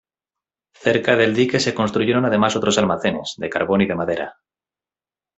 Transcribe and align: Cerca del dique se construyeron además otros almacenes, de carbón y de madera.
Cerca 0.85 1.15
del 1.15 1.35
dique 1.35 1.59
se 1.59 1.75
construyeron 1.75 2.25
además 2.25 2.55
otros 2.55 2.79
almacenes, 2.79 3.35
de 3.37 3.51
carbón 3.51 3.81
y 3.81 3.85
de 3.85 3.93
madera. 3.93 4.37